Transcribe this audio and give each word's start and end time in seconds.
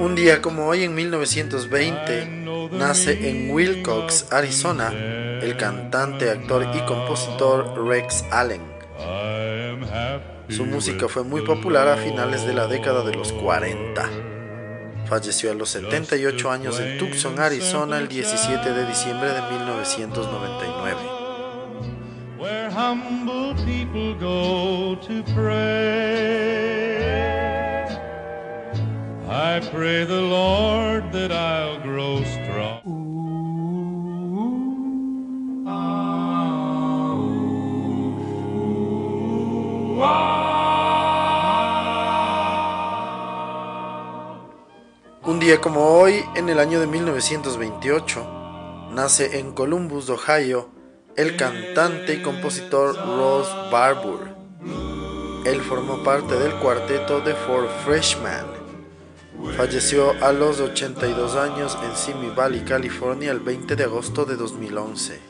Un 0.00 0.14
día 0.14 0.40
como 0.40 0.66
hoy 0.66 0.84
en 0.84 0.94
1920 0.94 2.70
nace 2.72 3.28
en 3.28 3.50
Wilcox, 3.50 4.32
Arizona, 4.32 4.88
el 4.88 5.58
cantante, 5.58 6.30
actor 6.30 6.66
y 6.74 6.80
compositor 6.86 7.86
Rex 7.86 8.24
Allen. 8.30 8.62
Su 10.48 10.64
música 10.64 11.06
fue 11.06 11.22
muy 11.22 11.42
popular 11.42 11.86
a 11.86 11.98
finales 11.98 12.46
de 12.46 12.54
la 12.54 12.66
década 12.66 13.04
de 13.04 13.12
los 13.14 13.30
40. 13.34 14.08
Falleció 15.04 15.50
a 15.50 15.54
los 15.54 15.68
78 15.68 16.50
años 16.50 16.80
en 16.80 16.96
Tucson, 16.96 17.38
Arizona, 17.38 17.98
el 17.98 18.08
17 18.08 18.72
de 18.72 18.86
diciembre 18.86 19.28
de 19.34 19.42
1999. 19.42 20.96
I 29.32 29.60
pray 29.60 30.04
the 30.04 30.20
Lord 30.20 31.12
that 31.12 31.30
I'll 31.30 31.78
grow 31.78 32.20
strong. 32.24 32.80
Un 45.22 45.38
día 45.38 45.60
como 45.60 46.00
hoy, 46.00 46.24
en 46.34 46.48
el 46.48 46.58
año 46.58 46.80
de 46.80 46.88
1928, 46.88 48.90
nace 48.90 49.38
en 49.38 49.52
Columbus, 49.52 50.10
Ohio, 50.10 50.70
el 51.16 51.36
cantante 51.36 52.14
y 52.14 52.22
compositor 52.22 52.96
Ross 52.96 53.48
Barbour. 53.70 54.34
Él 55.46 55.60
formó 55.60 56.02
parte 56.02 56.34
del 56.34 56.56
cuarteto 56.56 57.20
de 57.20 57.34
Four 57.34 57.68
Freshmen. 57.84 58.59
Falleció 59.56 60.12
a 60.22 60.32
los 60.32 60.60
82 60.60 61.36
años 61.36 61.76
en 61.82 61.96
Simi 61.96 62.28
Valley, 62.34 62.60
California, 62.60 63.32
el 63.32 63.40
20 63.40 63.76
de 63.76 63.84
agosto 63.84 64.24
de 64.24 64.36
2011. 64.36 65.20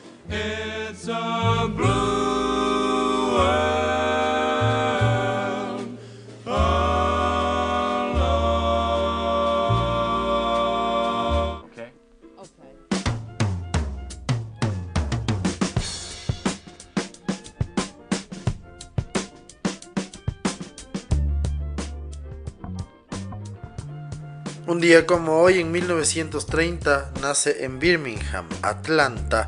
Un 24.81 24.87
día 24.87 25.05
como 25.05 25.37
hoy, 25.43 25.59
en 25.59 25.71
1930, 25.71 27.11
nace 27.21 27.65
en 27.65 27.77
Birmingham, 27.77 28.47
Atlanta, 28.63 29.47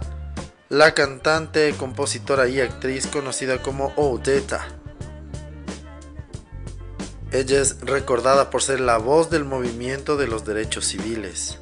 la 0.69 0.93
cantante, 0.93 1.73
compositora 1.73 2.47
y 2.47 2.61
actriz 2.61 3.07
conocida 3.07 3.59
como 3.59 3.93
Odetta. 3.95 4.67
Ella 7.31 7.61
es 7.61 7.81
recordada 7.81 8.51
por 8.51 8.61
ser 8.61 8.79
la 8.79 8.99
voz 8.99 9.31
del 9.31 9.43
movimiento 9.43 10.17
de 10.17 10.27
los 10.27 10.45
derechos 10.45 10.85
civiles. 10.85 11.57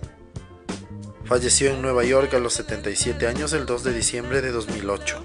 Falleció 1.24 1.72
en 1.72 1.82
Nueva 1.82 2.04
York 2.04 2.34
a 2.34 2.40
los 2.40 2.52
77 2.56 3.26
años 3.26 3.54
el 3.54 3.66
2 3.66 3.86
de 3.86 3.94
diciembre 3.94 4.42
de 4.42 4.52
2008. 4.52 5.24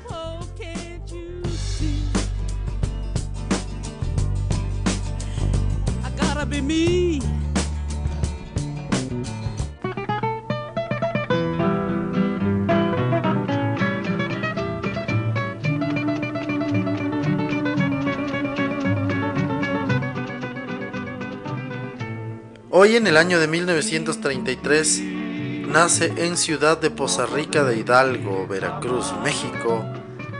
I 6.04 6.10
gotta 6.16 6.44
be 6.44 6.62
me. 6.62 7.35
Hoy 22.78 22.94
en 22.96 23.06
el 23.06 23.16
año 23.16 23.40
de 23.40 23.48
1933 23.48 25.02
nace 25.66 26.12
en 26.18 26.36
Ciudad 26.36 26.78
de 26.78 26.90
Poza 26.90 27.24
Rica 27.24 27.64
de 27.64 27.78
Hidalgo, 27.78 28.46
Veracruz, 28.46 29.14
México, 29.24 29.82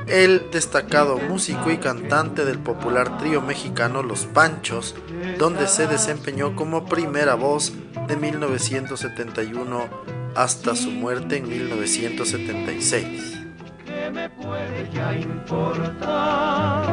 el 0.06 0.50
destacado 0.52 1.16
músico 1.16 1.70
y 1.70 1.78
cantante 1.78 2.44
del 2.44 2.58
popular 2.58 3.16
trío 3.16 3.40
mexicano 3.40 4.02
Los 4.02 4.26
Panchos, 4.26 4.94
donde 5.38 5.66
se 5.66 5.86
desempeñó 5.86 6.54
como 6.54 6.84
primera 6.84 7.36
voz 7.36 7.72
de 8.06 8.16
1971 8.16 9.88
hasta 10.34 10.76
su 10.76 10.90
muerte 10.90 11.38
en 11.38 11.48
1976. 11.48 13.38
¿Qué 13.86 14.10
me 14.10 14.28
puede 14.28 15.22
importar 15.22 16.84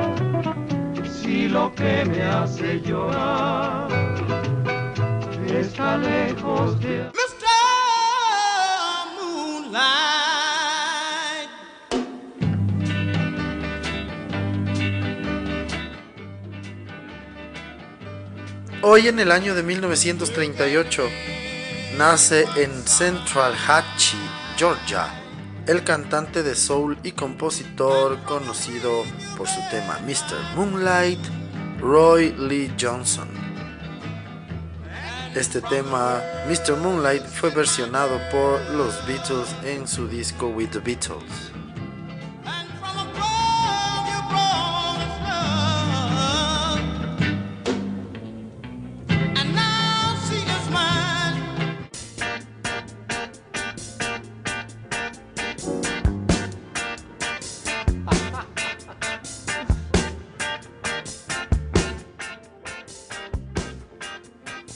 si 1.21 1.49
lo 1.49 1.75
que 1.75 2.05
me 2.05 2.23
hace 2.23 2.79
llorar 2.79 4.02
está 5.59 5.97
lejos 5.97 6.79
de 6.79 7.03
Mr. 7.13 7.47
Moonlight. 9.15 9.83
Hoy 18.81 19.07
en 19.07 19.19
el 19.19 19.31
año 19.31 19.53
de 19.55 19.63
1938 19.63 21.07
nace 21.97 22.45
en 22.55 22.87
Central 22.87 23.53
Hatchie, 23.55 24.17
Georgia, 24.57 25.07
el 25.67 25.83
cantante 25.83 26.41
de 26.43 26.55
soul 26.55 26.97
y 27.03 27.11
compositor 27.11 28.19
conocido 28.23 29.03
por 29.37 29.47
su 29.47 29.59
tema 29.69 29.99
Mr. 30.05 30.55
Moonlight, 30.55 31.19
Roy 31.79 32.33
Lee 32.37 32.73
Johnson. 32.79 33.52
Este 35.35 35.61
tema, 35.61 36.21
Mr. 36.47 36.77
Moonlight, 36.77 37.25
fue 37.25 37.49
versionado 37.49 38.19
por 38.31 38.61
los 38.69 39.03
Beatles 39.07 39.55
en 39.63 39.87
su 39.87 40.07
disco 40.07 40.49
With 40.49 40.69
the 40.69 40.79
Beatles. 40.79 41.51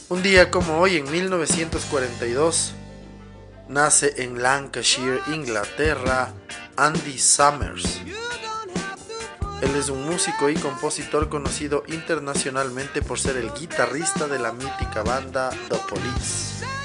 Un 0.09 0.23
día 0.23 0.49
como 0.49 0.79
hoy, 0.79 0.95
en 0.95 1.11
1942, 1.11 2.71
nace 3.67 4.23
en 4.23 4.41
Lancashire, 4.41 5.19
Inglaterra, 5.27 6.31
Andy 6.77 7.19
Summers. 7.19 8.01
Él 9.61 9.75
es 9.75 9.89
un 9.89 10.05
músico 10.05 10.49
y 10.49 10.55
compositor 10.55 11.27
conocido 11.27 11.83
internacionalmente 11.87 13.01
por 13.01 13.19
ser 13.19 13.35
el 13.35 13.51
guitarrista 13.53 14.27
de 14.27 14.39
la 14.39 14.53
mítica 14.53 15.03
banda 15.03 15.49
The 15.49 15.77
Police. 15.89 16.76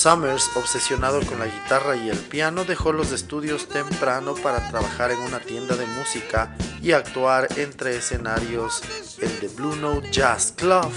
Summers, 0.00 0.50
obsesionado 0.56 1.20
con 1.26 1.40
la 1.40 1.44
guitarra 1.44 1.94
y 1.94 2.08
el 2.08 2.16
piano, 2.16 2.64
dejó 2.64 2.90
los 2.90 3.12
estudios 3.12 3.68
temprano 3.68 4.34
para 4.34 4.66
trabajar 4.70 5.10
en 5.10 5.18
una 5.18 5.40
tienda 5.40 5.76
de 5.76 5.84
música 5.84 6.56
y 6.80 6.92
actuar 6.92 7.46
entre 7.58 7.98
escenarios 7.98 8.80
en 9.18 9.40
The 9.40 9.48
Blue 9.48 9.76
Note 9.76 10.10
Jazz 10.10 10.54
Club, 10.56 10.90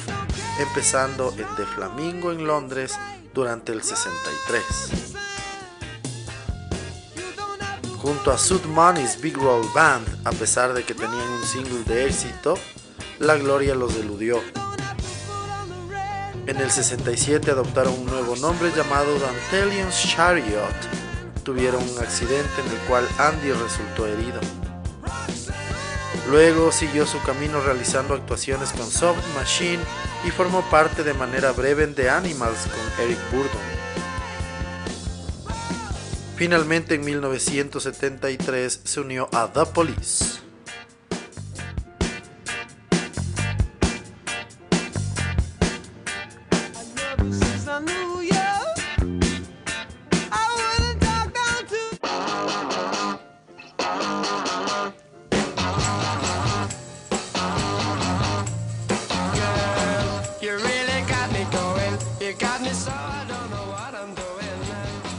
empezando 0.57 1.33
en 1.38 1.53
The 1.57 1.65
Flamingo 1.65 2.31
en 2.31 2.47
Londres 2.47 2.94
durante 3.33 3.73
el 3.73 3.83
63. 3.83 4.63
Junto 7.97 8.31
a 8.31 8.38
Sud 8.38 8.63
Money's 8.67 9.19
Big 9.19 9.35
Roll 9.35 9.67
Band, 9.75 10.07
a 10.23 10.31
pesar 10.31 10.71
de 10.71 10.85
que 10.85 10.94
tenían 10.94 11.29
un 11.29 11.44
single 11.44 11.83
de 11.83 12.05
éxito, 12.05 12.57
la 13.19 13.35
gloria 13.35 13.75
los 13.75 13.97
eludió. 13.97 14.62
En 16.45 16.57
el 16.57 16.69
67 16.69 17.51
adoptaron 17.51 17.94
un 17.94 18.06
nuevo 18.06 18.36
nombre 18.36 18.69
llamado 18.75 19.18
Dantelion's 19.18 20.04
Chariot. 20.10 20.75
Tuvieron 21.44 21.81
un 21.81 22.00
accidente 22.00 22.62
en 22.66 22.72
el 22.72 22.78
cual 22.88 23.07
Andy 23.18 23.54
resultó 23.54 24.07
herido. 24.07 24.42
Luego 26.30 26.74
siguió 26.74 27.06
su 27.06 27.22
camino 27.22 27.62
realizando 27.62 28.13
actuaciones 28.13 28.74
con 28.74 28.86
Soft 28.86 29.24
Machine 29.36 29.84
y 30.25 30.31
formó 30.31 30.62
parte 30.69 31.04
de 31.04 31.13
manera 31.13 31.54
breve 31.54 31.88
The 31.88 32.10
Animals 32.10 32.68
con 32.68 33.06
Eric 33.06 33.19
Burdon. 33.31 33.62
Finalmente 36.36 36.96
en 36.96 37.06
1973 37.06 38.81
se 38.84 39.00
unió 39.00 39.30
a 39.31 39.48
The 39.48 39.66
Police. 39.68 40.43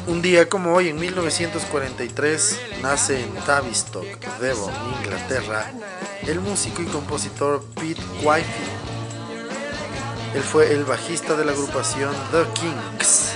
Un 0.06 0.20
día 0.20 0.49
como 0.49 0.75
hoy, 0.75 0.88
en 0.88 0.99
1943, 1.00 2.61
nace 2.82 3.22
en 3.22 3.34
Tavistock, 3.46 4.05
Devon, 4.38 4.72
Inglaterra, 4.99 5.70
el 6.26 6.40
músico 6.40 6.82
y 6.82 6.87
compositor 6.87 7.64
Pete 7.75 8.02
Wifey. 8.22 8.44
Él 10.34 10.43
fue 10.43 10.72
el 10.72 10.84
bajista 10.84 11.37
de 11.37 11.44
la 11.44 11.52
agrupación 11.52 12.12
The 12.32 12.44
Kings. 12.52 13.31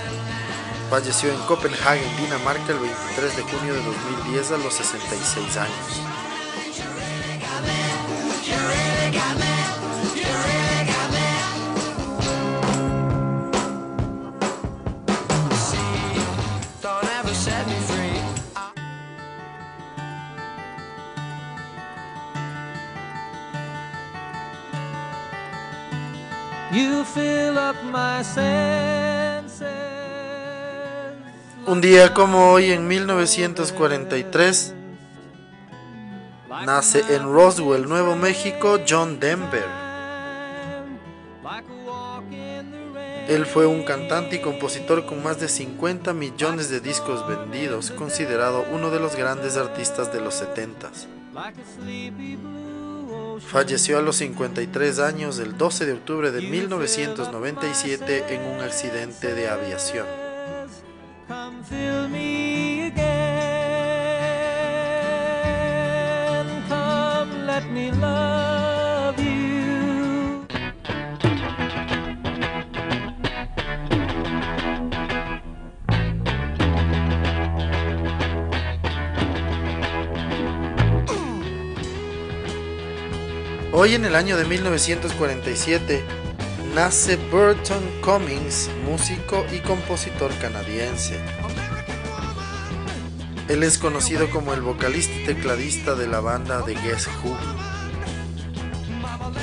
Falleció 0.91 1.31
en 1.31 1.39
Copenhague, 1.41 2.03
Dinamarca, 2.19 2.73
el 2.73 2.79
23 2.79 3.37
de 3.37 3.43
junio 3.43 3.75
de 3.75 3.83
2010 3.83 4.53
a 4.53 4.59
los 4.59 4.75
66 4.75 5.57
años. 5.57 6.18
Un 31.67 31.81
día 31.81 32.15
como 32.15 32.53
hoy, 32.53 32.73
en 32.73 32.89
1943, 32.89 34.75
nace 36.65 37.15
en 37.15 37.25
Roswell, 37.25 37.89
Nuevo 37.89 38.17
México, 38.17 38.81
John 38.89 39.21
Denver. 39.21 39.67
Él 43.29 43.45
fue 43.45 43.67
un 43.67 43.83
cantante 43.85 44.37
y 44.37 44.41
compositor 44.41 45.05
con 45.05 45.23
más 45.23 45.39
de 45.39 45.49
50 45.49 46.15
millones 46.15 46.71
de 46.71 46.81
discos 46.81 47.29
vendidos, 47.29 47.91
considerado 47.91 48.65
uno 48.73 48.91
de 48.91 49.01
los 49.01 49.15
grandes 49.15 49.57
artistas 49.59 50.13
de 50.13 50.21
los 50.21 50.35
70 50.35 50.91
Falleció 53.47 53.99
a 53.99 54.03
los 54.03 54.17
53 54.17 54.99
años 54.99 55.39
el 55.39 55.57
12 55.57 55.87
de 55.87 55.93
octubre 55.93 56.31
de 56.31 56.43
1997 56.43 58.35
en 58.35 58.43
un 58.43 58.61
accidente 58.61 59.35
de 59.35 59.49
aviación. 59.49 60.07
Hoy 83.81 83.95
en 83.95 84.05
el 84.05 84.17
año 84.17 84.37
de 84.37 84.45
1947 84.45 86.03
nace 86.75 87.15
Burton 87.31 87.81
Cummings, 88.03 88.69
músico 88.85 89.47
y 89.53 89.61
compositor 89.61 90.33
canadiense. 90.41 91.17
Él 93.47 93.63
es 93.63 93.79
conocido 93.79 94.29
como 94.31 94.53
el 94.53 94.63
vocalista 94.63 95.15
y 95.15 95.25
tecladista 95.27 95.95
de 95.95 96.09
la 96.09 96.19
banda 96.19 96.63
de 96.63 96.75
Guess 96.75 97.07
Who. 97.23 97.37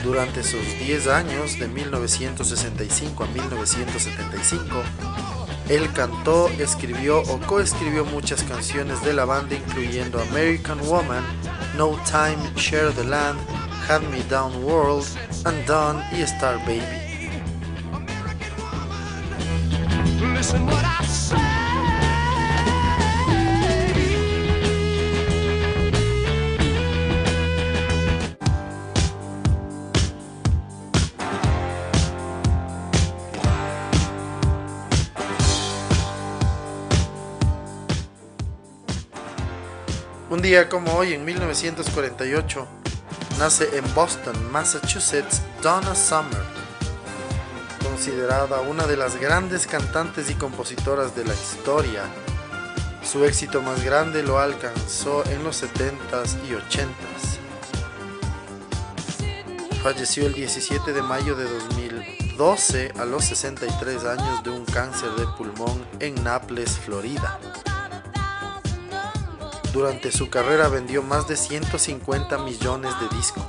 Durante 0.03 0.43
sus 0.43 0.79
10 0.79 1.07
años, 1.07 1.57
de 1.57 1.69
1965 1.69 3.23
a 3.23 3.27
1975, 3.27 4.83
él 5.69 5.93
cantó, 5.93 6.49
escribió 6.59 7.21
o 7.21 7.39
coescribió 7.39 8.03
muchas 8.03 8.43
canciones 8.43 9.01
de 9.01 9.13
la 9.13 9.23
banda, 9.23 9.55
incluyendo 9.55 10.21
American 10.21 10.81
Woman, 10.81 11.23
No 11.77 11.97
Time, 12.11 12.51
Share 12.57 12.91
the 12.91 13.05
Land, 13.05 13.39
Hand 13.87 14.09
Me 14.09 14.23
Down 14.23 14.63
World, 14.63 15.05
Undone 15.45 16.03
y 16.11 16.21
Star 16.21 16.57
Baby. 16.65 16.81
Un 40.31 40.41
día 40.41 40.67
como 40.69 40.91
hoy, 40.93 41.13
en 41.13 41.23
1948, 41.23 42.67
nace 43.39 43.77
en 43.77 43.93
Boston, 43.93 44.51
Massachusetts, 44.51 45.41
Donna 45.61 45.93
Summer, 45.95 46.43
considerada 47.83 48.61
una 48.61 48.87
de 48.87 48.97
las 48.97 49.19
grandes 49.19 49.67
cantantes 49.67 50.29
y 50.29 50.35
compositoras 50.35 51.15
de 51.15 51.25
la 51.25 51.33
historia. 51.33 52.03
Su 53.03 53.25
éxito 53.25 53.61
más 53.61 53.83
grande 53.83 54.23
lo 54.23 54.39
alcanzó 54.39 55.23
en 55.25 55.43
los 55.43 55.63
70s 55.63 56.37
y 56.47 56.53
80s. 56.53 57.35
Falleció 59.83 60.25
el 60.25 60.33
17 60.33 60.93
de 60.93 61.01
mayo 61.01 61.35
de 61.35 61.43
2012 61.43 62.93
a 62.99 63.05
los 63.05 63.25
63 63.25 64.05
años 64.05 64.43
de 64.43 64.49
un 64.49 64.65
cáncer 64.65 65.11
de 65.11 65.27
pulmón 65.37 65.85
en 65.99 66.23
Naples, 66.23 66.79
Florida. 66.79 67.39
Durante 69.75 70.09
su 70.09 70.29
carrera 70.29 70.69
vendió 70.69 71.03
más 71.03 71.27
de 71.27 71.35
150 71.35 72.37
millones 72.37 72.93
de 73.01 73.17
discos. 73.17 73.43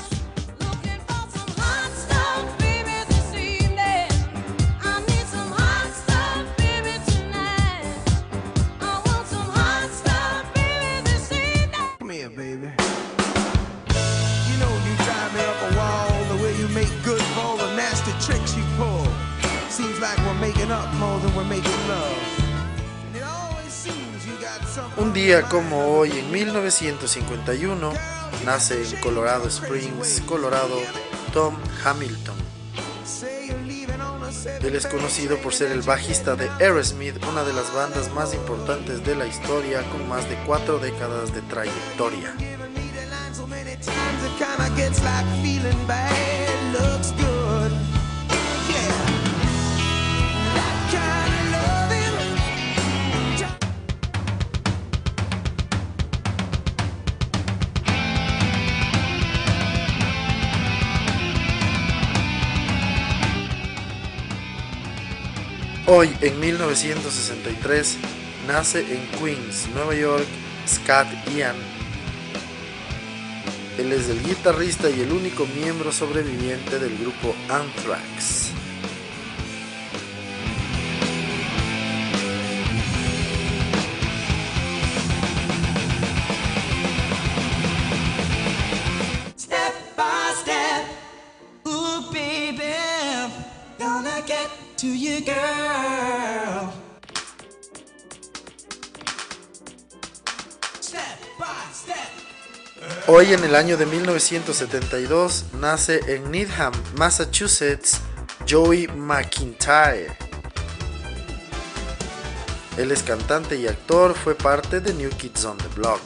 Making 20.38 20.71
up 20.71 20.95
more 20.95 21.18
than 21.21 21.35
we're 21.35 21.45
making 21.45 21.88
love. 21.88 22.36
Un 24.97 25.12
día 25.12 25.42
como 25.42 25.97
hoy, 25.97 26.11
en 26.11 26.30
1951, 26.30 27.92
nace 28.45 28.83
en 28.83 28.97
Colorado 29.00 29.49
Springs, 29.49 30.23
Colorado, 30.26 30.76
Tom 31.33 31.56
Hamilton. 31.85 32.35
Él 34.62 34.75
es 34.75 34.87
conocido 34.87 35.38
por 35.38 35.54
ser 35.54 35.71
el 35.73 35.83
bajista 35.83 36.35
de 36.35 36.49
Aerosmith, 36.61 37.16
una 37.30 37.45
de 37.45 37.52
las 37.52 37.73
bandas 37.73 38.12
más 38.12 38.35
importantes 38.35 39.04
de 39.04 39.14
la 39.14 39.26
historia 39.26 39.83
con 39.90 40.09
más 40.09 40.28
de 40.28 40.37
cuatro 40.47 40.78
décadas 40.78 41.33
de 41.33 41.42
trayectoria. 41.42 42.35
Hoy, 65.88 66.11
en 66.21 66.40
1963, 66.40 67.97
nace 68.49 68.81
en 68.81 69.07
Queens, 69.21 69.69
Nueva 69.73 69.95
York, 69.95 70.26
Scott 70.66 71.07
Ian. 71.33 71.55
Él 73.78 73.93
es 73.93 74.09
el 74.09 74.21
guitarrista 74.21 74.90
y 74.90 75.02
el 75.02 75.12
único 75.12 75.47
miembro 75.47 75.93
sobreviviente 75.93 76.81
del 76.81 76.99
grupo 76.99 77.37
Anthrax. 77.49 78.45
Hoy 103.18 103.32
en 103.32 103.42
el 103.44 103.54
año 103.54 103.78
de 103.78 103.87
1972 103.87 105.46
nace 105.58 106.00
en 106.14 106.30
Needham, 106.30 106.75
Massachusetts, 106.99 107.99
Joey 108.46 108.88
McIntyre. 108.88 110.14
Él 112.76 112.92
es 112.92 113.02
cantante 113.02 113.56
y 113.56 113.68
actor, 113.68 114.14
fue 114.14 114.35
parte 114.35 114.80
de 114.80 114.92
New 114.92 115.08
Kids 115.08 115.46
on 115.46 115.56
the 115.56 115.68
Block. 115.75 116.02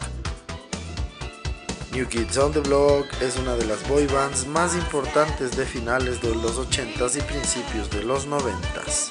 New 1.90 2.06
Kids 2.06 2.38
on 2.38 2.52
the 2.52 2.60
Block 2.60 3.06
es 3.20 3.36
una 3.38 3.56
de 3.56 3.64
las 3.64 3.88
boy 3.88 4.06
bands 4.06 4.46
más 4.46 4.76
importantes 4.76 5.56
de 5.56 5.66
finales 5.66 6.22
de 6.22 6.32
los 6.32 6.60
80s 6.60 7.16
y 7.16 7.22
principios 7.22 7.90
de 7.90 8.04
los 8.04 8.28
90s. 8.28 9.08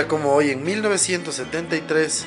Como 0.00 0.32
hoy, 0.32 0.50
en 0.50 0.62
1973, 0.64 2.24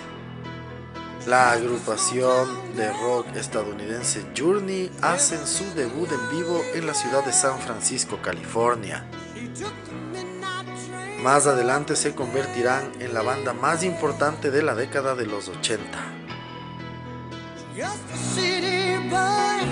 la 1.25 1.51
agrupación 1.51 2.75
de 2.75 2.93
rock 2.93 3.36
estadounidense 3.36 4.24
Journey 4.38 4.91
hacen 5.01 5.48
su 5.48 5.63
debut 5.74 6.07
en 6.12 6.38
vivo 6.38 6.62
en 6.75 6.86
la 6.86 6.93
ciudad 6.93 7.25
de 7.25 7.34
San 7.34 7.60
Francisco, 7.60 8.19
California. 8.22 9.07
Más 11.24 11.48
adelante 11.48 11.95
se 11.95 12.13
convertirán 12.13 12.91
en 13.00 13.15
la 13.15 13.24
banda 13.24 13.53
más 13.53 13.84
importante 13.84 14.51
de 14.51 14.62
la 14.62 14.75
década 14.75 15.15
de 15.15 15.25
los 15.25 15.50
80. 15.50 15.86
Just 17.75 18.12
a 18.13 18.17
city 18.36 18.98
boy, 19.10 19.65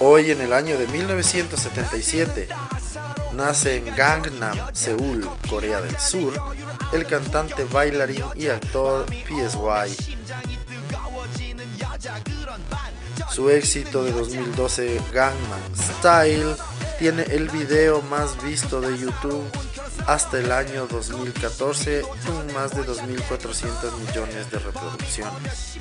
Hoy 0.00 0.30
en 0.30 0.40
el 0.40 0.52
año 0.52 0.76
de 0.76 0.86
1977 0.88 2.48
nace 3.32 3.76
en 3.76 3.96
Gangnam, 3.96 4.58
Seúl, 4.72 5.28
Corea 5.48 5.80
del 5.80 5.98
Sur, 5.98 6.34
el 6.92 7.06
cantante, 7.06 7.64
bailarín 7.64 8.24
y 8.34 8.48
actor 8.48 9.06
PSY. 9.06 10.14
Su 13.30 13.50
éxito 13.50 14.04
de 14.04 14.12
2012 14.12 15.00
Gangnam 15.12 15.60
Style 15.76 16.56
tiene 16.98 17.22
el 17.22 17.48
video 17.48 18.02
más 18.02 18.42
visto 18.42 18.80
de 18.80 18.96
YouTube 18.98 19.44
hasta 20.06 20.38
el 20.38 20.52
año 20.52 20.86
2014 20.86 22.02
con 22.26 22.54
más 22.54 22.70
de 22.72 22.82
2.400 22.84 23.98
millones 24.06 24.50
de 24.50 24.58
reproducciones. 24.58 25.78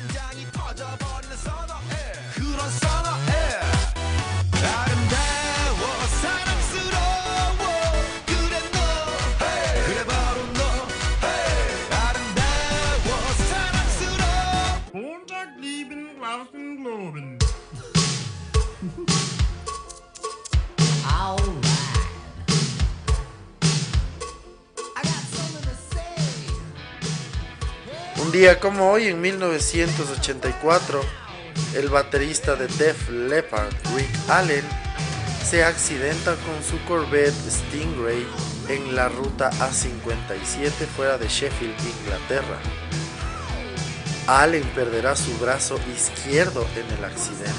Día 28.33 28.59
como 28.59 28.89
hoy, 28.89 29.09
en 29.09 29.21
1984, 29.21 31.01
el 31.75 31.89
baterista 31.89 32.55
de 32.55 32.65
Def 32.65 33.07
Leppard, 33.07 33.71
Rick 33.95 34.09
Allen, 34.27 34.65
se 35.47 35.63
accidenta 35.63 36.35
con 36.37 36.63
su 36.63 36.83
Corvette 36.85 37.31
Stingray 37.31 38.25
en 38.69 38.95
la 38.95 39.07
ruta 39.07 39.51
A57 39.51 40.71
fuera 40.97 41.19
de 41.19 41.27
Sheffield, 41.27 41.75
Inglaterra. 42.01 42.57
Allen 44.25 44.63
perderá 44.73 45.15
su 45.15 45.37
brazo 45.37 45.79
izquierdo 45.95 46.65
en 46.75 46.97
el 46.97 47.05
accidente. 47.05 47.53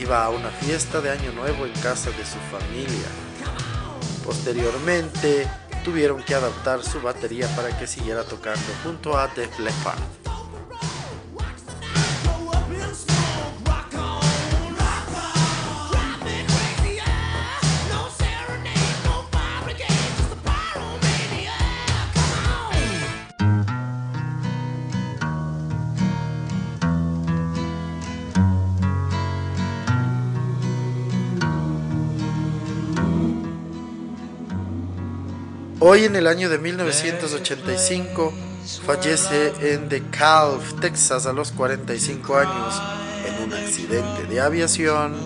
Iba 0.00 0.24
a 0.24 0.30
una 0.30 0.50
fiesta 0.50 1.00
de 1.00 1.10
Año 1.10 1.30
Nuevo 1.30 1.64
en 1.64 1.72
casa 1.74 2.10
de 2.10 2.26
su 2.26 2.40
familia. 2.50 3.06
Posteriormente, 4.24 5.46
tuvieron 5.84 6.22
que 6.22 6.34
adaptar 6.34 6.82
su 6.82 7.00
batería 7.00 7.48
para 7.56 7.76
que 7.78 7.86
siguiera 7.86 8.24
tocando 8.24 8.62
junto 8.82 9.16
a 9.16 9.28
Def 9.28 9.58
Leppard. 9.58 10.21
Hoy 35.84 36.04
en 36.04 36.14
el 36.14 36.28
año 36.28 36.48
de 36.48 36.58
1985 36.58 38.32
fallece 38.86 39.52
en 39.74 39.88
DeKalb, 39.88 40.78
Texas 40.80 41.26
a 41.26 41.32
los 41.32 41.50
45 41.50 42.36
años 42.36 42.80
en 43.26 43.42
un 43.42 43.52
accidente 43.52 44.28
de 44.28 44.40
aviación 44.40 45.16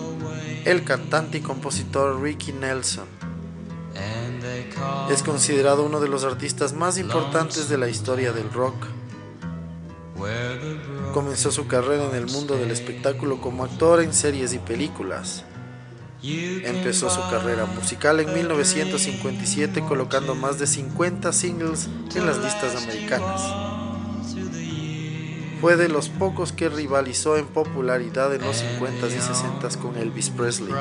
el 0.65 0.83
cantante 0.83 1.37
y 1.37 1.41
compositor 1.41 2.19
Ricky 2.19 2.53
Nelson. 2.53 3.05
Es 5.11 5.21
considerado 5.21 5.83
uno 5.83 5.99
de 5.99 6.07
los 6.07 6.23
artistas 6.23 6.73
más 6.73 6.97
importantes 6.97 7.69
de 7.69 7.77
la 7.77 7.87
historia 7.87 8.31
del 8.31 8.51
rock. 8.51 8.87
Comenzó 11.13 11.51
su 11.51 11.67
carrera 11.67 12.05
en 12.09 12.15
el 12.15 12.25
mundo 12.25 12.57
del 12.57 12.71
espectáculo 12.71 13.39
como 13.41 13.63
actor 13.63 14.01
en 14.01 14.11
series 14.11 14.53
y 14.53 14.57
películas. 14.57 15.43
Empezó 16.23 17.09
su 17.09 17.21
carrera 17.29 17.65
musical 17.65 18.19
en 18.19 18.33
1957 18.33 19.81
colocando 19.81 20.35
más 20.35 20.57
de 20.59 20.67
50 20.67 21.31
singles 21.31 21.87
en 22.15 22.25
las 22.25 22.37
listas 22.39 22.83
americanas. 22.83 23.41
Fue 25.61 25.75
de 25.75 25.89
los 25.89 26.09
pocos 26.09 26.51
que 26.51 26.69
rivalizó 26.69 27.37
en 27.37 27.45
popularidad 27.47 28.33
en 28.33 28.41
los 28.41 28.63
50s 28.63 29.11
y 29.11 29.65
60s 29.65 29.77
con 29.77 29.97
Elvis 29.97 30.29
Presley. 30.29 30.73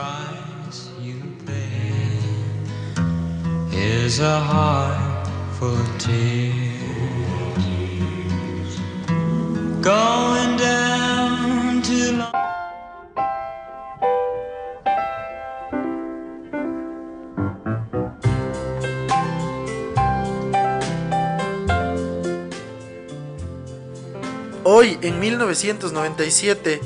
Hoy, 24.69 24.99
en 25.01 25.21
1997, 25.21 26.81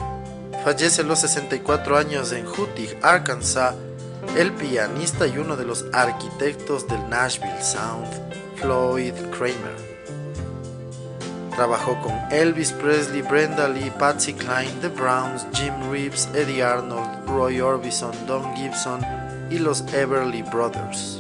fallece 0.63 1.01
a 1.01 1.05
los 1.05 1.21
64 1.21 1.97
años 1.97 2.31
en 2.33 2.47
Hutig, 2.47 2.95
Arkansas, 3.01 3.75
el 4.37 4.53
pianista 4.53 5.27
y 5.27 5.39
uno 5.39 5.57
de 5.57 5.65
los 5.65 5.87
arquitectos 5.95 6.87
del 6.87 7.09
Nashville 7.09 7.63
Sound, 7.63 8.07
Floyd 8.57 9.15
Kramer. 9.31 9.79
Trabajó 11.57 11.99
con 12.03 12.13
Elvis 12.31 12.73
Presley, 12.73 13.23
Brenda 13.23 13.67
Lee, 13.67 13.91
Patsy 13.99 14.35
Cline, 14.35 14.79
The 14.83 14.89
Browns, 14.89 15.47
Jim 15.55 15.91
Reeves, 15.91 16.29
Eddie 16.35 16.63
Arnold, 16.63 17.27
Roy 17.27 17.63
Orbison, 17.63 18.13
Don 18.27 18.55
Gibson 18.57 19.01
y 19.51 19.59
los 19.59 19.81
Everly 19.95 20.43
Brothers. 20.43 21.20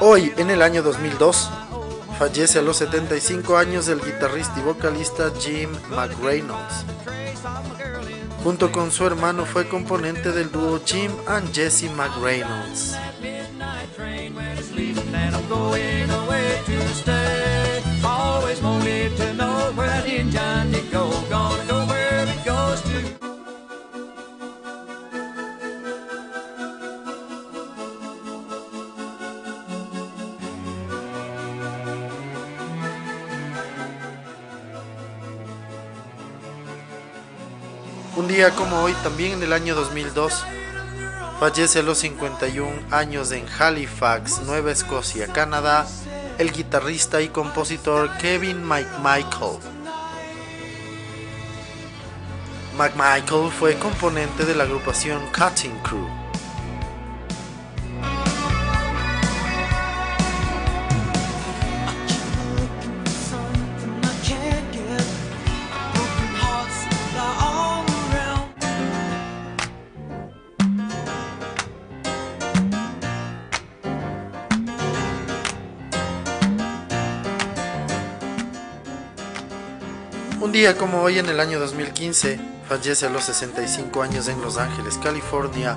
Hoy, 0.00 0.32
en 0.36 0.50
el 0.50 0.62
año 0.62 0.82
2002, 0.82 1.50
fallece 2.18 2.58
a 2.58 2.62
los 2.62 2.76
75 2.78 3.56
años 3.56 3.88
el 3.88 4.00
guitarrista 4.00 4.58
y 4.58 4.62
vocalista 4.62 5.32
Jim 5.38 5.70
McReynolds. 5.90 6.84
Junto 8.42 8.70
con 8.70 8.92
su 8.92 9.06
hermano 9.06 9.44
fue 9.44 9.68
componente 9.68 10.32
del 10.32 10.52
dúo 10.52 10.80
Jim 10.84 11.10
and 11.26 11.52
Jesse 11.52 11.90
McReynolds. 11.90 12.96
Un 38.26 38.32
día 38.32 38.50
como 38.56 38.82
hoy, 38.82 38.92
también 39.04 39.34
en 39.34 39.44
el 39.44 39.52
año 39.52 39.76
2002, 39.76 40.44
fallece 41.38 41.78
a 41.78 41.82
los 41.84 41.98
51 41.98 42.68
años 42.90 43.30
en 43.30 43.46
Halifax, 43.56 44.40
Nueva 44.40 44.72
Escocia, 44.72 45.32
Canadá, 45.32 45.86
el 46.36 46.50
guitarrista 46.50 47.22
y 47.22 47.28
compositor 47.28 48.10
Kevin 48.18 48.64
McMichael. 48.64 49.60
McMichael 52.76 53.52
fue 53.52 53.78
componente 53.78 54.44
de 54.44 54.56
la 54.56 54.64
agrupación 54.64 55.22
Cutting 55.26 55.78
Crew. 55.84 56.25
Día 80.56 80.78
como 80.78 81.02
hoy 81.02 81.18
en 81.18 81.28
el 81.28 81.38
año 81.38 81.60
2015, 81.60 82.40
fallece 82.66 83.04
a 83.04 83.10
los 83.10 83.24
65 83.24 84.02
años 84.02 84.26
en 84.28 84.40
Los 84.40 84.56
Ángeles, 84.56 84.96
California, 84.96 85.76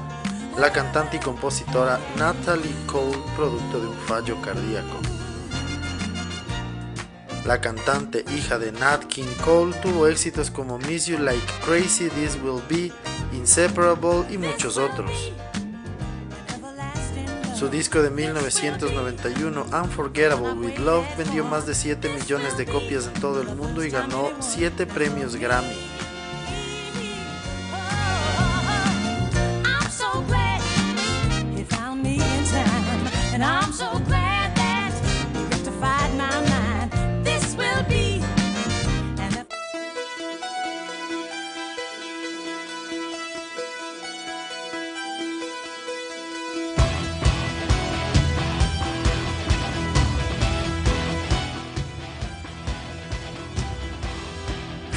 la 0.57 0.71
cantante 0.71 1.17
y 1.17 1.19
compositora 1.19 1.99
Natalie 2.17 2.73
Cole, 2.85 3.17
producto 3.35 3.81
de 3.81 3.87
un 3.87 3.97
fallo 4.07 4.41
cardíaco. 4.41 4.95
La 7.45 7.59
cantante, 7.59 8.23
hija 8.37 8.57
de 8.57 8.71
Nat 8.71 9.03
King 9.03 9.35
Cole, 9.43 9.75
tuvo 9.81 10.07
éxitos 10.07 10.49
como 10.49 10.77
Miss 10.77 11.07
You 11.07 11.17
Like 11.17 11.45
Crazy, 11.65 12.07
This 12.11 12.37
Will 12.41 12.63
Be, 12.69 12.93
Inseparable 13.35 14.33
y 14.33 14.37
muchos 14.37 14.77
otros. 14.77 15.33
Su 17.59 17.67
disco 17.67 18.01
de 18.01 18.09
1991, 18.09 19.65
Unforgettable 19.83 20.53
with 20.53 20.77
Love, 20.77 21.05
vendió 21.17 21.43
más 21.43 21.67
de 21.67 21.75
7 21.75 22.07
millones 22.07 22.57
de 22.57 22.65
copias 22.65 23.07
en 23.07 23.19
todo 23.19 23.41
el 23.41 23.53
mundo 23.53 23.83
y 23.83 23.89
ganó 23.89 24.31
7 24.39 24.85
premios 24.85 25.35
Grammy. 25.35 25.75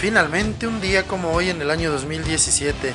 Finalmente, 0.03 0.67
un 0.67 0.81
día 0.81 1.07
como 1.07 1.31
hoy 1.31 1.49
en 1.49 1.63
el 1.63 1.71
año 1.71 1.93
2017, 1.93 2.93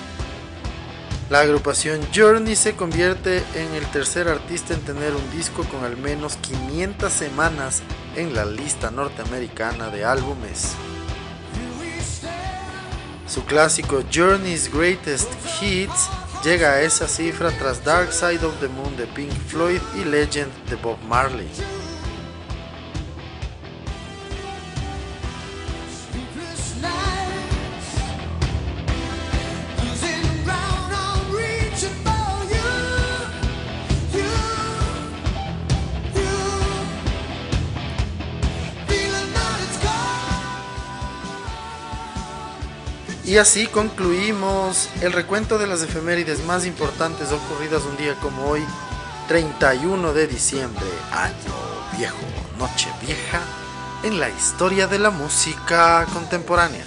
la 1.30 1.40
agrupación 1.40 2.02
Journey 2.14 2.58
se 2.58 2.76
convierte 2.76 3.38
en 3.56 3.74
el 3.76 3.86
tercer 3.92 4.28
artista 4.28 4.74
en 4.74 4.82
tener 4.82 5.16
un 5.16 5.32
disco 5.32 5.64
con 5.64 5.86
al 5.86 5.96
menos 5.96 6.36
500 6.36 7.10
semanas 7.10 7.82
en 8.18 8.36
la 8.36 8.44
lista 8.44 8.92
norteamericana 8.92 9.88
de 9.88 10.04
álbumes. 10.04 10.74
Su 13.26 13.46
clásico 13.46 14.04
Journey's 14.14 14.70
Greatest 14.70 15.32
Hits 15.62 16.10
llega 16.44 16.72
a 16.72 16.82
esa 16.82 17.08
cifra 17.08 17.52
tras 17.52 17.86
Dark 17.86 18.12
Side 18.12 18.46
of 18.46 18.60
the 18.60 18.68
Moon 18.68 18.98
de 18.98 19.08
Pink 19.08 19.32
Floyd 19.48 19.80
y 19.96 20.04
Legend 20.04 20.52
de 20.70 20.76
Bob 20.76 20.98
Marley. 21.08 21.48
Y 43.28 43.40
así 43.40 43.68
concluimos 43.68 44.88
el 45.02 45.12
recuento 45.12 45.58
de 45.58 45.68
las 45.68 45.82
efemérides 45.82 46.46
más 46.46 46.66
importantes 46.66 47.34
ocurridas 47.34 47.84
un 47.84 47.98
día 47.98 48.16
como 48.22 48.46
hoy, 48.46 48.64
31 49.28 50.14
de 50.14 50.28
diciembre, 50.28 50.86
año 51.12 51.98
viejo, 51.98 52.16
noche 52.58 52.90
vieja, 53.06 53.42
en 54.04 54.18
la 54.18 54.30
historia 54.30 54.88
de 54.88 55.00
la 55.00 55.10
música 55.10 56.08
contemporánea. 56.14 56.86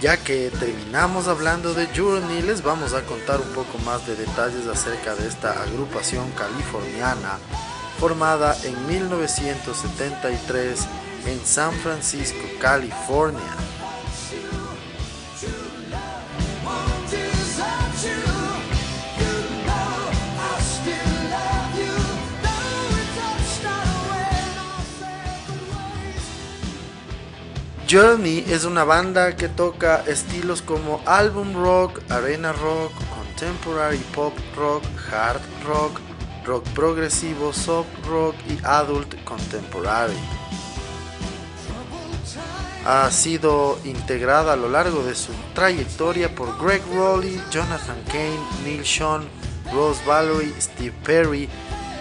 Ya 0.00 0.16
que 0.16 0.50
terminamos 0.58 1.28
hablando 1.28 1.74
de 1.74 1.86
Journey, 1.94 2.40
les 2.40 2.62
vamos 2.62 2.94
a 2.94 3.02
contar 3.02 3.38
un 3.38 3.48
poco 3.48 3.76
más 3.84 4.06
de 4.06 4.16
detalles 4.16 4.66
acerca 4.66 5.14
de 5.14 5.28
esta 5.28 5.62
agrupación 5.62 6.30
californiana 6.30 7.38
formada 8.00 8.56
en 8.64 8.86
1973 8.86 10.88
en 11.26 11.44
San 11.44 11.72
Francisco, 11.72 12.46
California. 12.60 13.40
Journey 27.88 28.44
es 28.48 28.64
una 28.64 28.82
banda 28.82 29.36
que 29.36 29.48
toca 29.48 30.02
estilos 30.06 30.62
como 30.62 31.00
album 31.06 31.52
rock, 31.54 32.00
arena 32.10 32.52
rock, 32.52 32.92
contemporary 33.14 33.98
pop 34.14 34.32
rock, 34.56 34.82
hard 35.12 35.40
rock, 35.64 36.00
rock 36.44 36.64
progresivo, 36.70 37.52
soft 37.52 37.88
rock 38.08 38.34
y 38.48 38.58
adult 38.64 39.14
contemporary. 39.24 40.16
Ha 42.84 43.10
sido 43.10 43.78
integrada 43.84 44.52
a 44.52 44.56
lo 44.56 44.68
largo 44.68 45.02
de 45.02 45.14
su 45.14 45.32
trayectoria 45.54 46.34
por 46.34 46.58
Greg 46.58 46.82
Rowley, 46.92 47.40
Jonathan 47.50 48.02
Kane, 48.08 48.38
Neil 48.62 48.84
Sean, 48.84 49.26
Rose 49.72 50.00
Valerie, 50.04 50.52
Steve 50.60 50.94
Perry, 51.04 51.48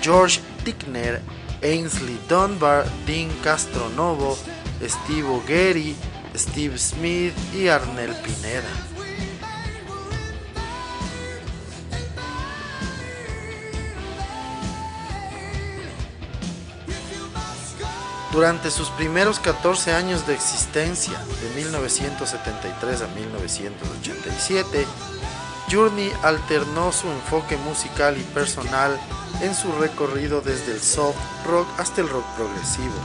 George 0.02 0.42
Tickner, 0.64 1.22
Ainsley 1.62 2.20
Dunbar, 2.28 2.86
Dean 3.06 3.30
Castronovo, 3.44 4.38
Steve 4.82 5.28
O'Gary, 5.28 5.96
Steve 6.36 6.78
Smith 6.78 7.34
y 7.54 7.68
Arnel 7.68 8.14
Pineda. 8.16 8.93
Durante 18.34 18.72
sus 18.72 18.90
primeros 18.90 19.40
14 19.40 19.94
años 19.94 20.26
de 20.26 20.34
existencia, 20.34 21.14
de 21.40 21.56
1973 21.56 23.02
a 23.04 23.08
1987, 23.10 24.88
Journey 25.72 26.12
alternó 26.24 26.92
su 26.92 27.08
enfoque 27.12 27.58
musical 27.58 28.18
y 28.18 28.24
personal 28.34 29.00
en 29.44 29.54
su 29.54 29.72
recorrido 29.74 30.42
desde 30.42 30.72
el 30.72 30.82
soft 30.82 31.16
rock 31.46 31.68
hasta 31.78 32.02
el 32.02 32.10
rock 32.10 32.26
progresivo. 32.36 32.96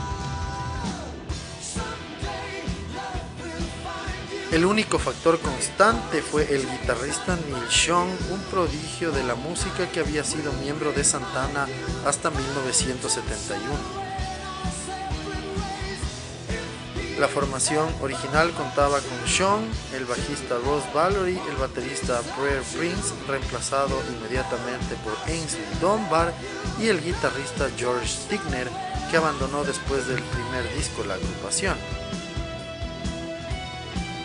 El 4.51 4.65
único 4.65 4.97
factor 4.97 5.39
constante 5.39 6.23
fue 6.23 6.51
el 6.51 6.67
guitarrista 6.67 7.35
Neil 7.35 7.69
Young, 7.69 8.09
un 8.31 8.41
prodigio 8.49 9.11
de 9.11 9.23
la 9.23 9.35
música 9.35 9.87
que 9.91 9.99
había 9.99 10.23
sido 10.23 10.51
miembro 10.53 10.91
de 10.91 11.03
Santana 11.03 11.67
hasta 12.03 12.31
1971. 12.31 14.08
La 17.19 17.27
formación 17.27 17.93
original 18.01 18.49
contaba 18.51 19.01
con 19.01 19.27
Sean, 19.27 19.69
el 19.93 20.05
bajista 20.05 20.55
Ross 20.63 20.85
Valerie, 20.93 21.37
el 21.49 21.57
baterista 21.57 22.21
Prayer 22.37 22.63
Prince, 22.77 23.13
reemplazado 23.27 24.01
inmediatamente 24.15 24.95
por 25.03 25.13
Ainsley 25.27 25.65
Dunbar, 25.81 26.33
y 26.79 26.87
el 26.87 27.03
guitarrista 27.03 27.67
George 27.77 28.07
Stigner, 28.07 28.69
que 29.11 29.17
abandonó 29.17 29.65
después 29.65 30.07
del 30.07 30.23
primer 30.23 30.73
disco 30.73 31.03
la 31.03 31.15
agrupación. 31.15 31.75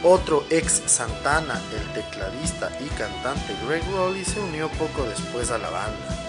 Otro 0.05 0.45
ex 0.51 0.83
Santana, 0.87 1.61
el 1.75 2.01
tecladista 2.01 2.71
y 2.79 2.87
cantante 2.91 3.57
Greg 3.67 3.83
Rowley, 3.91 4.25
se 4.25 4.39
unió 4.39 4.69
poco 4.69 5.03
después 5.03 5.51
a 5.51 5.59
la 5.59 5.71
banda. 5.71 6.24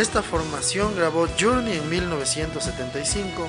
Esta 0.00 0.22
formación 0.22 0.96
grabó 0.96 1.28
Journey 1.38 1.76
en 1.76 1.90
1975, 1.90 3.46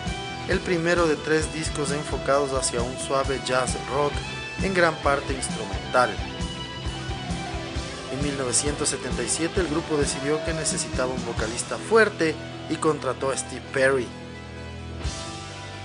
el 0.50 0.60
primero 0.60 1.08
de 1.08 1.16
tres 1.16 1.54
discos 1.54 1.92
enfocados 1.92 2.52
hacia 2.52 2.82
un 2.82 3.00
suave 3.00 3.40
jazz 3.46 3.78
rock, 3.90 4.12
en 4.62 4.74
gran 4.74 4.94
parte 4.96 5.34
instrumental. 5.34 6.10
En 8.12 8.22
1977 8.22 9.62
el 9.62 9.68
grupo 9.70 9.96
decidió 9.96 10.44
que 10.44 10.52
necesitaba 10.52 11.14
un 11.14 11.26
vocalista 11.26 11.78
fuerte 11.78 12.36
y 12.70 12.76
contrató 12.76 13.32
a 13.32 13.38
Steve 13.38 13.64
Perry. 13.72 14.08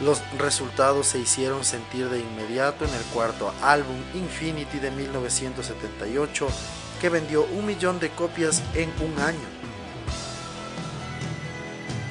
Los 0.00 0.20
resultados 0.36 1.06
se 1.06 1.20
hicieron 1.20 1.64
sentir 1.64 2.08
de 2.08 2.18
inmediato 2.18 2.84
en 2.84 2.92
el 2.92 3.02
cuarto 3.14 3.54
álbum 3.62 3.98
Infinity 4.14 4.80
de 4.80 4.90
1978, 4.90 6.48
que 7.00 7.08
vendió 7.08 7.44
un 7.54 7.66
millón 7.66 8.00
de 8.00 8.10
copias 8.10 8.64
en 8.74 8.90
un 9.00 9.16
año. 9.22 9.55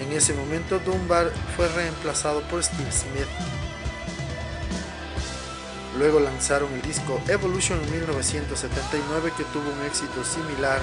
En 0.06 0.14
ese 0.14 0.34
momento 0.34 0.80
Dunbar 0.80 1.32
fue 1.56 1.68
reemplazado 1.70 2.42
por 2.44 2.64
Steve 2.64 2.92
Smith. 2.92 3.28
Luego 5.98 6.20
lanzaron 6.20 6.72
el 6.74 6.82
disco 6.82 7.20
Evolution 7.28 7.80
en 7.82 7.92
1979 7.92 9.32
que 9.36 9.44
tuvo 9.46 9.72
un 9.72 9.86
éxito 9.86 10.24
similar 10.24 10.82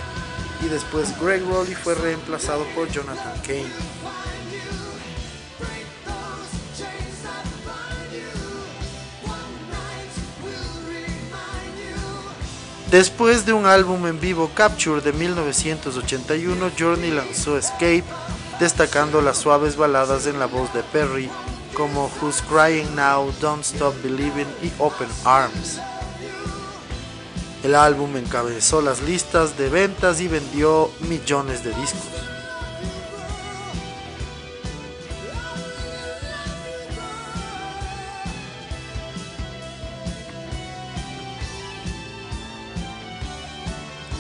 y 0.65 0.69
después 0.69 1.19
Greg 1.21 1.43
Rowley 1.43 1.75
fue 1.75 1.95
reemplazado 1.95 2.65
por 2.75 2.91
Jonathan 2.91 3.41
Kane. 3.47 3.67
Después 12.91 13.47
de 13.47 13.55
un 13.55 13.65
álbum 13.65 14.07
en 14.07 14.21
vivo 14.21 14.51
Capture 14.55 15.01
de 15.01 15.15
1981, 15.15 16.71
Journey 16.79 17.11
lanzó 17.11 17.57
Escape, 17.57 18.05
destacando 18.59 19.21
las 19.21 19.39
suaves 19.39 19.77
baladas 19.77 20.27
en 20.27 20.39
la 20.39 20.47
voz 20.47 20.73
de 20.73 20.83
Perry 20.83 21.31
como 21.75 22.11
Who's 22.21 22.43
Crying 22.43 22.95
Now, 22.95 23.33
Don't 23.41 23.65
Stop 23.65 23.95
Believing 24.03 24.49
y 24.63 24.71
Open 24.79 25.09
Arms. 25.25 25.81
El 27.63 27.75
álbum 27.75 28.17
encabezó 28.17 28.83
las 28.83 29.03
listas 29.03 29.57
de 29.57 29.69
ventas 29.69 30.21
y 30.21 30.29
vendió 30.29 30.91
millones 31.09 31.63
de 31.63 31.73
discos. 31.75 32.22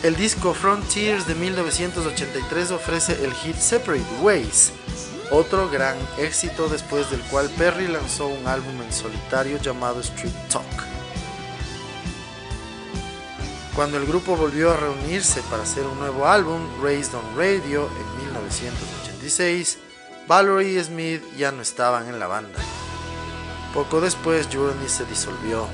El 0.02 0.16
disco 0.16 0.52
Frontiers 0.52 1.28
de 1.28 1.36
1983 1.36 2.72
ofrece 2.72 3.24
el 3.24 3.32
hit 3.34 3.54
Separate 3.54 4.02
Ways, 4.20 4.72
otro 5.30 5.70
gran 5.70 5.96
éxito 6.18 6.68
después 6.68 7.08
del 7.08 7.20
cual 7.20 7.48
Perry 7.56 7.86
lanzó 7.86 8.26
un 8.26 8.48
álbum 8.48 8.82
en 8.82 8.92
solitario 8.92 9.58
llamado 9.58 10.00
Street 10.00 10.34
Talk. 10.50 10.64
Cuando 13.76 13.96
el 13.96 14.06
grupo 14.06 14.34
volvió 14.34 14.72
a 14.72 14.76
reunirse 14.76 15.40
para 15.42 15.62
hacer 15.62 15.86
un 15.86 16.00
nuevo 16.00 16.26
álbum, 16.26 16.60
Raised 16.82 17.14
on 17.14 17.36
Radio, 17.36 17.86
en 17.86 18.26
1986, 18.26 19.78
Valerie 20.26 20.82
Smith 20.82 21.22
ya 21.38 21.52
no 21.52 21.62
estaban 21.62 22.08
en 22.08 22.18
la 22.18 22.26
banda. 22.26 22.58
Poco 23.72 24.00
después, 24.00 24.48
Journey 24.52 24.88
se 24.88 25.04
disolvió. 25.04 25.68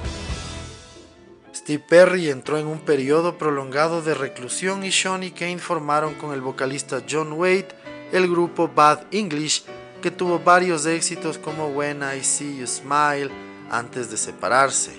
Steve 1.69 1.85
Perry 1.87 2.31
entró 2.31 2.57
en 2.57 2.67
un 2.67 2.79
periodo 2.79 3.37
prolongado 3.37 4.01
de 4.01 4.15
reclusión 4.15 4.85
y 4.85 4.91
Sean 4.91 5.23
y 5.23 5.33
Kane 5.33 5.59
formaron 5.59 6.15
con 6.15 6.33
el 6.33 6.41
vocalista 6.41 7.03
John 7.07 7.35
Wade 7.35 7.69
el 8.11 8.27
grupo 8.27 8.69
Bad 8.75 9.01
English, 9.11 9.65
que 10.01 10.11
tuvo 10.11 10.39
varios 10.39 10.87
éxitos 10.87 11.37
como 11.37 11.67
When 11.67 12.01
I 12.03 12.25
See 12.25 12.57
You 12.57 12.67
Smile 12.67 13.31
antes 13.71 14.11
de 14.11 14.17
separarse. 14.17 14.93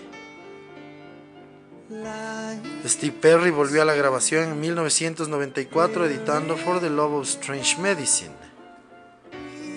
Steve 2.86 3.17
Perry 3.19 3.49
volvió 3.49 3.82
a 3.82 3.86
la 3.86 3.95
grabación 3.95 4.51
en 4.51 4.60
1994 4.60 6.05
editando 6.05 6.55
For 6.55 6.79
the 6.79 6.91
Love 6.91 7.13
of 7.13 7.27
Strange 7.27 7.82
Medicine. 7.82 8.36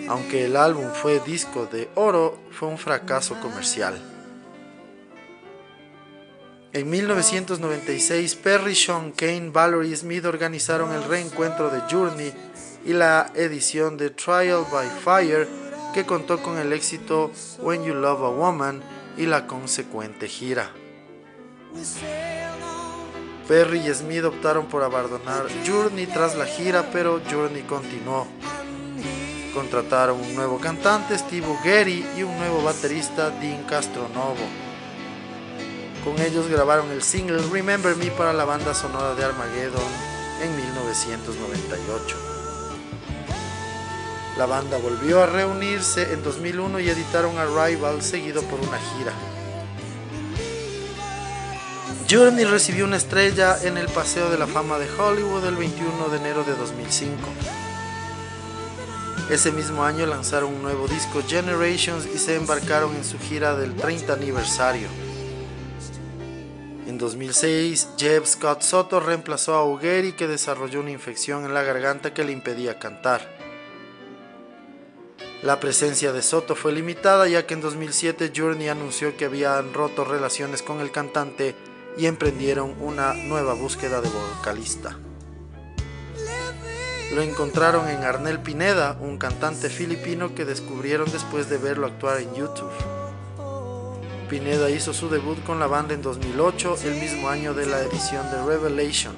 Aunque 0.09 0.45
el 0.45 0.59
álbum 0.59 0.93
fue 0.93 1.21
disco 1.21 1.65
de 1.65 1.89
oro, 1.95 2.39
fue 2.51 2.69
un 2.69 2.77
fracaso 2.77 3.41
comercial. 3.41 4.12
En 6.75 6.89
1996, 6.89 8.35
Perry, 8.37 8.75
Sean 8.75 9.13
Kane, 9.13 9.51
Valerie 9.51 9.95
Smith 9.95 10.25
organizaron 10.25 10.91
el 10.93 11.05
reencuentro 11.05 11.69
de 11.69 11.83
Journey 11.91 12.33
y 12.87 12.95
la 12.95 13.31
edición 13.35 13.99
de 13.99 14.09
Trial 14.09 14.65
by 14.73 14.89
Fire, 14.89 15.47
que 15.93 16.07
contó 16.07 16.43
con 16.43 16.57
el 16.57 16.73
éxito 16.73 17.31
When 17.59 17.85
You 17.85 17.93
Love 17.93 18.23
a 18.23 18.31
Woman 18.31 18.83
y 19.19 19.27
la 19.27 19.47
consecuente 19.47 20.29
gira. 20.29 20.71
Perry 23.47 23.87
y 23.87 23.93
Smith 23.93 24.25
optaron 24.25 24.65
por 24.65 24.83
abandonar 24.83 25.49
Journey 25.67 26.07
tras 26.07 26.37
la 26.37 26.47
gira, 26.47 26.89
pero 26.91 27.21
Journey 27.31 27.65
continuó. 27.65 28.27
Contrataron 29.53 30.19
un 30.19 30.35
nuevo 30.35 30.59
cantante, 30.59 31.19
Steve 31.19 31.55
Gary, 31.63 32.07
y 32.17 32.23
un 32.23 32.35
nuevo 32.39 32.63
baterista, 32.63 33.29
Dean 33.29 33.63
Castronovo. 33.65 34.72
Con 36.05 36.21
ellos 36.21 36.49
grabaron 36.49 36.91
el 36.91 37.03
single 37.03 37.43
Remember 37.53 37.95
Me 37.95 38.11
para 38.11 38.33
la 38.33 38.45
banda 38.45 38.75
sonora 38.75 39.15
de 39.15 39.25
Armageddon 39.25 39.83
en 40.43 40.57
1998. 40.57 42.17
La 44.37 44.47
banda 44.47 44.79
volvió 44.79 45.23
a 45.23 45.27
reunirse 45.27 46.13
en 46.13 46.25
2001 46.25 46.81
y 46.81 46.89
editaron 46.89 47.39
Arrival 47.39 48.03
seguido 48.03 48.43
por 48.43 48.59
una 48.59 48.79
gira. 48.79 49.13
Journey 52.11 52.45
recibió 52.47 52.85
una 52.85 52.97
estrella 52.97 53.57
en 53.63 53.79
el 53.79 53.87
Paseo 53.87 54.29
de 54.29 54.39
la 54.39 54.47
Fama 54.47 54.79
de 54.79 54.91
Hollywood 54.91 55.45
el 55.47 55.55
21 55.55 56.09
de 56.09 56.17
enero 56.17 56.43
de 56.43 56.55
2005. 56.57 57.17
Ese 59.31 59.53
mismo 59.53 59.85
año 59.85 60.05
lanzaron 60.07 60.53
un 60.53 60.63
nuevo 60.63 60.89
disco 60.89 61.23
Generations 61.27 62.07
y 62.13 62.19
se 62.19 62.35
embarcaron 62.35 62.95
en 62.97 63.05
su 63.05 63.19
gira 63.19 63.55
del 63.55 63.77
30 63.77 64.13
aniversario. 64.13 64.89
En 66.93 66.99
2006, 66.99 67.89
Jeff 67.97 68.27
Scott 68.27 68.61
Soto 68.61 69.01
reemplazó 69.01 69.55
a 69.55 69.65
Ugeri 69.65 70.13
que 70.13 70.29
desarrolló 70.29 70.81
una 70.81 70.91
infección 70.91 71.47
en 71.47 71.55
la 71.55 71.63
garganta 71.63 72.13
que 72.13 72.23
le 72.23 72.33
impedía 72.33 72.79
cantar. 72.79 73.27
La 75.43 75.59
presencia 75.59 76.13
de 76.13 76.21
Soto 76.21 76.55
fue 76.55 76.71
limitada 76.73 77.27
ya 77.29 77.47
que 77.47 77.55
en 77.55 77.63
2007 77.63 78.35
Journey 78.37 78.69
anunció 78.69 79.17
que 79.17 79.25
habían 79.25 79.73
roto 79.73 80.05
relaciones 80.05 80.61
con 80.61 80.81
el 80.81 80.91
cantante 80.91 81.55
y 81.97 82.05
emprendieron 82.05 82.77
una 82.79 83.15
nueva 83.15 83.55
búsqueda 83.55 84.03
de 84.03 84.11
vocalista. 84.11 84.99
Lo 87.15 87.23
encontraron 87.23 87.89
en 87.89 88.05
Arnel 88.05 88.41
Pineda, 88.41 88.99
un 89.01 89.17
cantante 89.17 89.71
filipino 89.71 90.35
que 90.35 90.45
descubrieron 90.45 91.11
después 91.11 91.49
de 91.49 91.57
verlo 91.57 91.87
actuar 91.87 92.19
en 92.21 92.35
YouTube. 92.35 92.92
Pineda 94.33 94.71
hizo 94.71 94.95
su 94.95 95.11
debut 95.11 95.37
con 95.45 95.61
la 95.61 95.67
banda 95.67 95.93
en 95.93 96.01
2008, 96.01 96.79
el 96.87 96.95
mismo 96.95 97.29
año 97.29 97.53
de 97.53 97.67
la 97.67 97.83
edición 97.83 98.25
de 98.31 98.43
Revelation. 98.43 99.15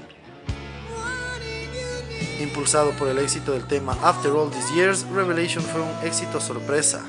Impulsado 2.40 2.90
por 2.96 3.06
el 3.06 3.20
éxito 3.20 3.52
del 3.52 3.64
tema 3.68 3.96
After 4.02 4.32
All 4.32 4.50
These 4.50 4.74
Years, 4.74 5.06
Revelation 5.14 5.62
fue 5.62 5.82
un 5.82 5.92
éxito 6.02 6.40
sorpresa. 6.40 7.04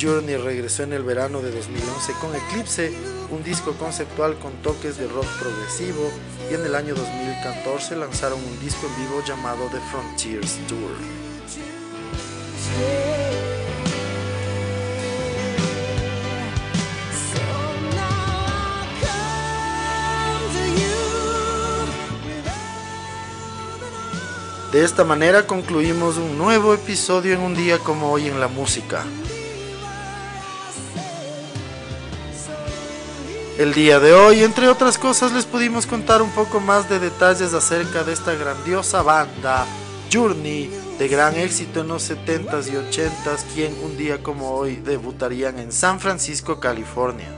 Journey 0.00 0.36
regresó 0.38 0.82
en 0.82 0.92
el 0.92 1.04
verano 1.04 1.40
de 1.40 1.52
2011 1.52 2.12
con 2.20 2.34
Eclipse, 2.34 2.92
un 3.30 3.44
disco 3.44 3.74
conceptual 3.74 4.36
con 4.40 4.54
toques 4.54 4.98
de 4.98 5.06
rock 5.06 5.28
progresivo, 5.38 6.10
y 6.50 6.54
en 6.54 6.66
el 6.66 6.74
año 6.74 6.96
2014 6.96 7.94
lanzaron 7.94 8.40
un 8.42 8.58
disco 8.58 8.88
en 8.88 9.04
vivo 9.04 9.22
llamado 9.24 9.68
The 9.70 9.78
Frontiers 9.88 10.58
Tour. 10.66 10.90
De 24.72 24.84
esta 24.84 25.02
manera 25.02 25.46
concluimos 25.46 26.18
un 26.18 26.36
nuevo 26.36 26.74
episodio 26.74 27.32
en 27.32 27.40
un 27.40 27.54
día 27.54 27.78
como 27.78 28.12
hoy 28.12 28.26
en 28.28 28.38
la 28.38 28.48
música. 28.48 29.02
El 33.56 33.72
día 33.72 33.98
de 33.98 34.12
hoy, 34.12 34.44
entre 34.44 34.68
otras 34.68 34.98
cosas, 34.98 35.32
les 35.32 35.46
pudimos 35.46 35.86
contar 35.86 36.20
un 36.20 36.30
poco 36.32 36.60
más 36.60 36.88
de 36.90 36.98
detalles 36.98 37.54
acerca 37.54 38.04
de 38.04 38.12
esta 38.12 38.34
grandiosa 38.34 39.00
banda, 39.00 39.66
Journey, 40.12 40.70
de 40.98 41.08
gran 41.08 41.34
éxito 41.36 41.80
en 41.80 41.88
los 41.88 42.10
70s 42.10 42.68
y 42.68 42.72
80s, 42.72 43.44
quien 43.54 43.74
un 43.82 43.96
día 43.96 44.22
como 44.22 44.50
hoy 44.50 44.76
debutarían 44.76 45.58
en 45.58 45.72
San 45.72 45.98
Francisco, 45.98 46.60
California. 46.60 47.37